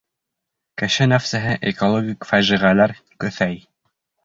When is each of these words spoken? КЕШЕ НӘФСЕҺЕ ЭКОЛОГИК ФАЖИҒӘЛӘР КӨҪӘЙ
КЕШЕ 0.81 1.05
НӘФСЕҺЕ 1.11 1.51
ЭКОЛОГИК 1.73 2.27
ФАЖИҒӘЛӘР 2.31 2.97
КӨҪӘЙ 3.21 3.63